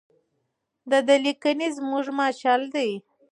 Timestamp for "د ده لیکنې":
0.89-1.67